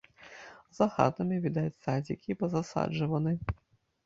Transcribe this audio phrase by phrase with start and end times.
[0.77, 3.37] За хатамі відаць садзікі пазасаджваны.